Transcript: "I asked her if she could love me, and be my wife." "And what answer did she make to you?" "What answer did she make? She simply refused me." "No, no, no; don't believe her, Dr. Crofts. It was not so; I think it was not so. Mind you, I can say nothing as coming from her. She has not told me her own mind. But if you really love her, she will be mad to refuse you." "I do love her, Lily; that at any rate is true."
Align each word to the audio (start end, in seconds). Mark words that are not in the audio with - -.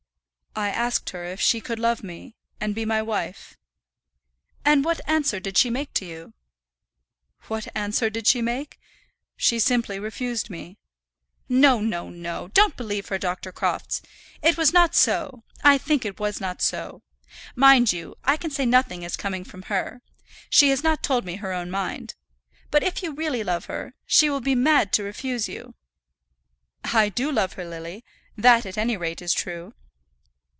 "I 0.53 0.67
asked 0.67 1.11
her 1.11 1.23
if 1.23 1.39
she 1.39 1.61
could 1.61 1.79
love 1.79 2.03
me, 2.03 2.35
and 2.59 2.75
be 2.75 2.83
my 2.83 3.01
wife." 3.01 3.57
"And 4.65 4.83
what 4.83 4.99
answer 5.07 5.39
did 5.39 5.57
she 5.57 5.69
make 5.69 5.93
to 5.93 6.03
you?" 6.05 6.33
"What 7.47 7.69
answer 7.73 8.09
did 8.09 8.27
she 8.27 8.41
make? 8.41 8.77
She 9.37 9.59
simply 9.59 9.97
refused 9.97 10.49
me." 10.49 10.77
"No, 11.47 11.79
no, 11.79 12.09
no; 12.09 12.49
don't 12.49 12.75
believe 12.75 13.07
her, 13.07 13.17
Dr. 13.17 13.53
Crofts. 13.53 14.01
It 14.41 14.57
was 14.57 14.73
not 14.73 14.93
so; 14.93 15.45
I 15.63 15.77
think 15.77 16.03
it 16.03 16.19
was 16.19 16.41
not 16.41 16.61
so. 16.61 17.01
Mind 17.55 17.93
you, 17.93 18.15
I 18.25 18.35
can 18.35 18.51
say 18.51 18.65
nothing 18.65 19.05
as 19.05 19.15
coming 19.15 19.45
from 19.45 19.63
her. 19.63 20.01
She 20.49 20.67
has 20.71 20.83
not 20.83 21.01
told 21.01 21.23
me 21.23 21.37
her 21.37 21.53
own 21.53 21.71
mind. 21.71 22.13
But 22.71 22.83
if 22.83 23.01
you 23.01 23.13
really 23.13 23.41
love 23.41 23.65
her, 23.65 23.93
she 24.05 24.29
will 24.29 24.41
be 24.41 24.55
mad 24.55 24.91
to 24.93 25.03
refuse 25.03 25.47
you." 25.47 25.75
"I 26.83 27.07
do 27.07 27.31
love 27.31 27.53
her, 27.53 27.63
Lily; 27.63 28.03
that 28.35 28.65
at 28.65 28.77
any 28.77 28.97
rate 28.97 29.21
is 29.21 29.33
true." 29.33 29.75